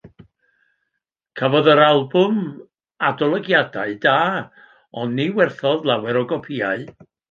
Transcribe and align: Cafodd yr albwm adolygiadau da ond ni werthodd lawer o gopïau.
Cafodd 1.41 1.69
yr 1.73 1.81
albwm 1.89 2.41
adolygiadau 3.11 3.97
da 4.09 4.17
ond 5.05 5.21
ni 5.23 5.33
werthodd 5.41 5.91
lawer 5.93 6.25
o 6.27 6.31
gopïau. 6.37 6.89